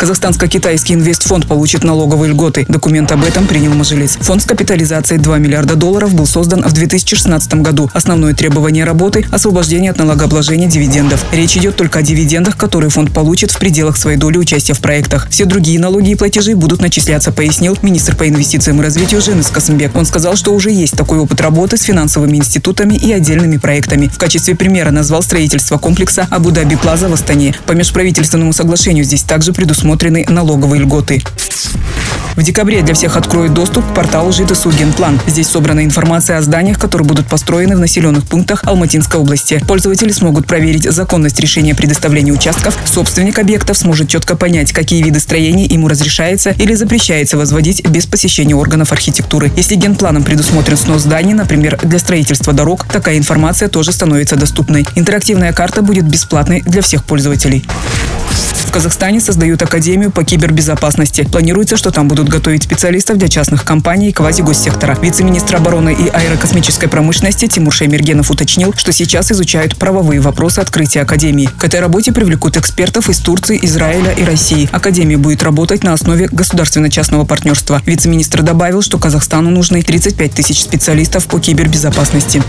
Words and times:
Казахстанско-китайский 0.00 0.94
инвестфонд 0.94 1.46
получит 1.46 1.84
налоговые 1.84 2.30
льготы. 2.30 2.64
Документ 2.66 3.12
об 3.12 3.22
этом 3.22 3.46
принял 3.46 3.74
Мажилис. 3.74 4.16
Фонд 4.22 4.40
с 4.40 4.46
капитализацией 4.46 5.20
2 5.20 5.36
миллиарда 5.36 5.74
долларов 5.74 6.14
был 6.14 6.24
создан 6.24 6.62
в 6.62 6.72
2016 6.72 7.56
году. 7.56 7.90
Основное 7.92 8.32
требование 8.32 8.84
работы– 8.84 9.26
освобождение 9.30 9.90
от 9.90 9.98
налогообложения 9.98 10.68
дивидендов. 10.68 11.22
Речь 11.32 11.54
идет 11.58 11.76
только 11.76 11.98
о 11.98 12.02
дивидендах, 12.02 12.56
которые 12.56 12.88
фонд 12.88 13.12
получит 13.12 13.50
в 13.50 13.58
пределах 13.58 13.98
своей 13.98 14.16
доли 14.16 14.38
участия 14.38 14.72
в 14.72 14.80
проектах. 14.80 15.28
Все 15.28 15.44
другие 15.44 15.78
налоги 15.78 16.12
и 16.12 16.14
платежи 16.14 16.56
будут 16.56 16.80
начисляться, 16.80 17.30
пояснил 17.30 17.76
министр 17.82 18.16
по 18.16 18.26
инвестициям 18.26 18.80
и 18.80 18.82
развитию 18.82 19.20
Женис 19.20 19.48
Касымбек. 19.48 19.94
Он 19.94 20.06
сказал, 20.06 20.34
что 20.34 20.54
уже 20.54 20.70
есть 20.70 20.96
такой 20.96 21.18
опыт 21.18 21.42
работы 21.42 21.76
с 21.76 21.82
финансовыми 21.82 22.38
институтами 22.38 22.94
и 22.94 23.12
отдельными 23.12 23.58
проектами. 23.58 24.06
В 24.06 24.16
качестве 24.16 24.54
примера 24.54 24.92
назвал 24.92 25.22
строительство 25.22 25.76
комплекса 25.76 26.26
Абу-Даби 26.30 26.76
Плаза 26.76 27.10
в 27.10 27.12
Астане. 27.12 27.54
По 27.66 27.72
межправительственному 27.72 28.54
соглашению 28.54 29.04
здесь 29.04 29.24
также 29.24 29.52
предусмотрены 29.96 30.24
налоговые 30.28 30.82
льготы. 30.82 31.22
В 32.36 32.42
декабре 32.42 32.82
для 32.82 32.94
всех 32.94 33.16
откроют 33.16 33.52
доступ 33.52 33.84
к 33.84 33.94
порталу 33.94 34.32
ЖИТСУ 34.32 34.70
«Генплан». 34.70 35.18
Здесь 35.26 35.48
собрана 35.48 35.84
информация 35.84 36.38
о 36.38 36.42
зданиях, 36.42 36.78
которые 36.78 37.06
будут 37.06 37.26
построены 37.26 37.76
в 37.76 37.80
населенных 37.80 38.24
пунктах 38.24 38.62
Алматинской 38.64 39.20
области. 39.20 39.62
Пользователи 39.66 40.12
смогут 40.12 40.46
проверить 40.46 40.84
законность 40.84 41.40
решения 41.40 41.74
предоставления 41.74 42.32
участков. 42.32 42.78
Собственник 42.84 43.38
объектов 43.38 43.76
сможет 43.76 44.08
четко 44.08 44.36
понять, 44.36 44.72
какие 44.72 45.02
виды 45.02 45.18
строений 45.18 45.66
ему 45.66 45.88
разрешается 45.88 46.50
или 46.50 46.74
запрещается 46.74 47.36
возводить 47.36 47.86
без 47.88 48.06
посещения 48.06 48.54
органов 48.54 48.92
архитектуры. 48.92 49.50
Если 49.56 49.74
генпланом 49.74 50.22
предусмотрен 50.22 50.76
снос 50.76 51.02
зданий, 51.02 51.34
например, 51.34 51.78
для 51.82 51.98
строительства 51.98 52.52
дорог, 52.52 52.86
такая 52.86 53.18
информация 53.18 53.68
тоже 53.68 53.92
становится 53.92 54.36
доступной. 54.36 54.86
Интерактивная 54.94 55.52
карта 55.52 55.82
будет 55.82 56.04
бесплатной 56.04 56.62
для 56.62 56.80
всех 56.80 57.04
пользователей. 57.04 57.64
В 58.70 58.72
Казахстане 58.72 59.18
создают 59.18 59.60
Академию 59.62 60.12
по 60.12 60.22
кибербезопасности. 60.22 61.22
Планируется, 61.22 61.76
что 61.76 61.90
там 61.90 62.06
будут 62.06 62.28
готовить 62.28 62.62
специалистов 62.62 63.18
для 63.18 63.26
частных 63.26 63.64
компаний 63.64 64.10
и 64.10 64.12
квазигоссектора. 64.12 64.96
Вице-министр 65.02 65.56
обороны 65.56 65.92
и 65.92 66.06
аэрокосмической 66.08 66.88
промышленности 66.88 67.48
Тимур 67.48 67.74
Шаймергенов 67.74 68.30
уточнил, 68.30 68.72
что 68.76 68.92
сейчас 68.92 69.32
изучают 69.32 69.74
правовые 69.74 70.20
вопросы 70.20 70.60
открытия 70.60 71.00
Академии. 71.00 71.50
К 71.58 71.64
этой 71.64 71.80
работе 71.80 72.12
привлекут 72.12 72.56
экспертов 72.56 73.08
из 73.10 73.18
Турции, 73.18 73.58
Израиля 73.60 74.12
и 74.12 74.22
России. 74.22 74.68
Академия 74.70 75.16
будет 75.16 75.42
работать 75.42 75.82
на 75.82 75.92
основе 75.92 76.28
государственно-частного 76.30 77.24
партнерства. 77.24 77.82
Вице-министр 77.86 78.42
добавил, 78.42 78.82
что 78.82 78.98
Казахстану 78.98 79.50
нужны 79.50 79.82
35 79.82 80.32
тысяч 80.32 80.62
специалистов 80.62 81.26
по 81.26 81.40
кибербезопасности. 81.40 82.40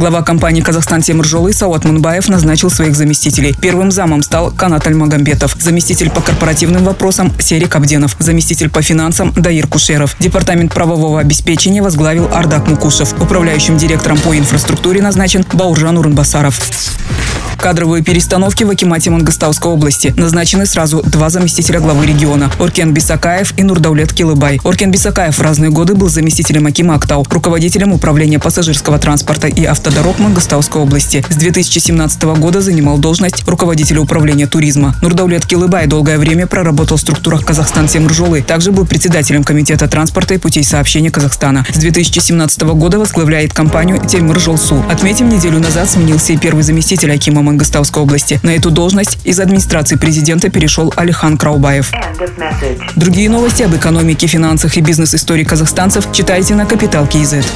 Глава 0.00 0.22
компании 0.22 0.62
«Казахстан 0.62 1.02
Темиржолы» 1.02 1.52
Сауат 1.52 1.84
Мунбаев 1.84 2.26
назначил 2.30 2.70
своих 2.70 2.96
заместителей. 2.96 3.54
Первым 3.60 3.90
замом 3.90 4.22
стал 4.22 4.50
Канат 4.50 4.86
Альмагамбетов, 4.86 5.54
заместитель 5.60 6.08
по 6.08 6.22
корпоративным 6.22 6.84
вопросам 6.84 7.30
Серик 7.38 7.76
Абденов, 7.76 8.16
заместитель 8.18 8.70
по 8.70 8.80
финансам 8.80 9.30
Даир 9.36 9.66
Кушеров. 9.66 10.16
Департамент 10.18 10.72
правового 10.72 11.20
обеспечения 11.20 11.82
возглавил 11.82 12.30
Ардак 12.32 12.66
Мукушев. 12.66 13.12
Управляющим 13.20 13.76
директором 13.76 14.16
по 14.16 14.34
инфраструктуре 14.34 15.02
назначен 15.02 15.44
Бауржан 15.52 15.98
Урынбасаров. 15.98 16.58
Кадровые 17.60 18.02
перестановки 18.02 18.64
в 18.64 18.70
Акимате 18.70 19.10
Мангостауской 19.10 19.70
области. 19.70 20.14
Назначены 20.16 20.64
сразу 20.64 21.02
два 21.02 21.28
заместителя 21.28 21.78
главы 21.78 22.06
региона– 22.06 22.50
Оркен 22.58 22.94
Бисакаев 22.94 23.52
и 23.58 23.62
Нурдаулет 23.62 24.14
Килыбай. 24.14 24.58
Оркен 24.64 24.90
Бисакаев 24.90 25.36
в 25.36 25.42
разные 25.42 25.70
годы 25.70 25.94
был 25.94 26.08
заместителем 26.08 26.66
Акима 26.66 26.94
Актау, 26.94 27.26
руководителем 27.28 27.92
управления 27.92 28.38
пассажирского 28.38 28.98
транспорта 28.98 29.46
и 29.46 29.64
автодорог 29.64 30.18
Мангостауской 30.18 30.80
области. 30.80 31.22
С 31.28 31.36
2017 31.36 32.22
года 32.22 32.62
занимал 32.62 32.96
должность 32.96 33.46
руководителя 33.46 34.00
управления 34.00 34.46
туризма. 34.46 34.96
Нурдаулет 35.02 35.44
Килыбай 35.44 35.86
долгое 35.86 36.16
время 36.16 36.46
проработал 36.46 36.96
в 36.96 37.00
структурах 37.00 37.44
Казахстан 37.44 37.90
Семржолы. 37.90 38.40
Также 38.40 38.72
был 38.72 38.86
председателем 38.86 39.44
Комитета 39.44 39.86
транспорта 39.86 40.32
и 40.32 40.38
путей 40.38 40.64
сообщения 40.64 41.10
Казахстана. 41.10 41.66
С 41.70 41.76
2017 41.76 42.62
года 42.62 42.98
возглавляет 42.98 43.52
компанию 43.52 44.00
Темиржолсу. 44.00 44.82
Отметим, 44.90 45.28
неделю 45.28 45.58
назад 45.58 45.90
сменился 45.90 46.32
и 46.32 46.38
первый 46.38 46.62
заместитель 46.62 47.12
Акима 47.12 47.49
Мангостауской 47.50 48.02
области. 48.02 48.38
На 48.42 48.50
эту 48.50 48.70
должность 48.70 49.18
из 49.24 49.40
администрации 49.40 49.96
президента 49.96 50.50
перешел 50.50 50.92
Алихан 50.96 51.36
Краубаев. 51.36 51.90
Другие 52.96 53.28
новости 53.28 53.62
об 53.62 53.74
экономике, 53.74 54.26
финансах 54.28 54.76
и 54.76 54.80
бизнес-истории 54.80 55.44
казахстанцев 55.44 56.12
читайте 56.12 56.54
на 56.54 56.64
Капитал 56.64 57.06
Киезет. 57.06 57.46